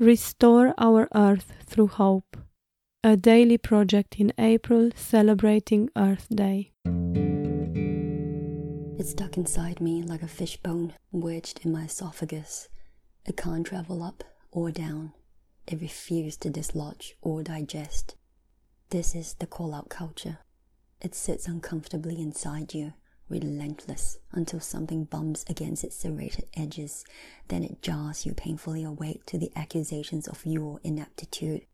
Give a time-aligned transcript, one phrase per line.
[0.00, 2.36] Restore Our Earth Through Hope,
[3.02, 6.70] a daily project in April celebrating Earth Day.
[8.96, 12.68] It's stuck inside me like a fishbone wedged in my esophagus.
[13.26, 14.22] It can't travel up
[14.52, 15.14] or down.
[15.66, 18.14] It refuses to dislodge or digest.
[18.90, 20.38] This is the call out culture.
[21.00, 22.92] It sits uncomfortably inside you,
[23.28, 27.04] relentless until something bumps against its serrated edges.
[27.48, 31.66] Then it jars you painfully awake to the accusations of your ineptitude.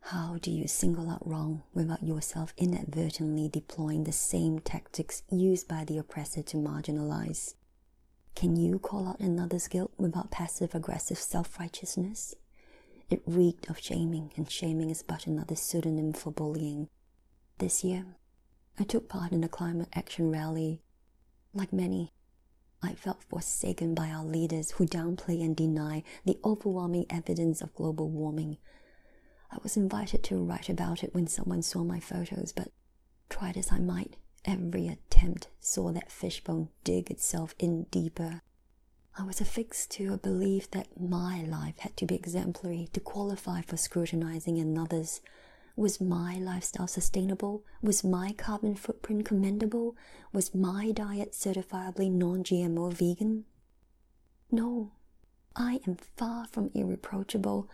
[0.00, 5.84] How do you single out wrong without yourself inadvertently deploying the same tactics used by
[5.84, 7.54] the oppressor to marginalize?
[8.34, 12.34] Can you call out another's guilt without passive aggressive self righteousness?
[13.08, 16.88] It reeked of shaming, and shaming is but another pseudonym for bullying.
[17.58, 18.04] This year,
[18.78, 20.80] I took part in a climate action rally.
[21.52, 22.12] Like many,
[22.82, 28.10] I felt forsaken by our leaders who downplay and deny the overwhelming evidence of global
[28.10, 28.58] warming.
[29.50, 32.72] I was invited to write about it when someone saw my photos, but
[33.28, 38.42] tried as I might, every attempt saw that fishbone dig itself in deeper.
[39.16, 43.60] I was affixed to a belief that my life had to be exemplary to qualify
[43.60, 45.20] for scrutinizing another's.
[45.76, 47.64] Was my lifestyle sustainable?
[47.82, 49.96] Was my carbon footprint commendable?
[50.32, 53.44] Was my diet certifiably non GMO vegan?
[54.52, 54.92] No,
[55.56, 57.68] I am far from irreproachable.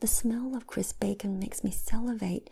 [0.00, 2.48] The smell of crisp bacon makes me salivate.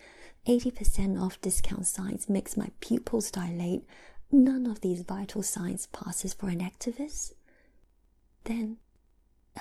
[0.46, 3.84] 80% off discount signs makes my pupils dilate.
[4.30, 7.32] None of these vital signs passes for an activist.
[8.44, 8.76] Then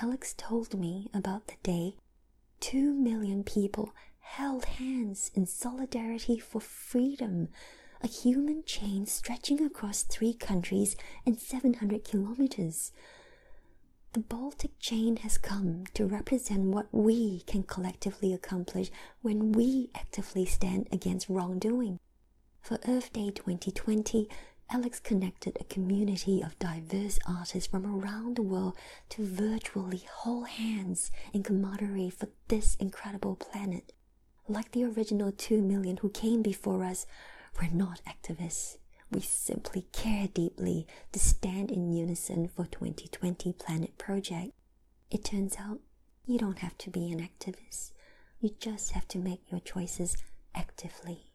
[0.00, 1.96] Alex told me about the day
[2.60, 7.48] two million people held hands in solidarity for freedom,
[8.02, 10.96] a human chain stretching across three countries
[11.26, 12.92] and 700 kilometers.
[14.12, 18.90] The Baltic chain has come to represent what we can collectively accomplish
[19.22, 22.00] when we actively stand against wrongdoing.
[22.60, 24.28] For Earth Day 2020,
[24.70, 28.76] Alex connected a community of diverse artists from around the world
[29.10, 33.92] to virtually hold hands in camaraderie for this incredible planet
[34.52, 37.06] like the original 2 million who came before us,
[37.60, 38.78] we're not activists.
[39.10, 44.52] We simply care deeply to stand in unison for 2020 Planet Project.
[45.10, 45.80] It turns out
[46.26, 47.92] you don't have to be an activist.
[48.40, 50.16] You just have to make your choices
[50.54, 51.32] actively.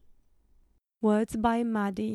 [1.01, 2.13] Words by Maddie.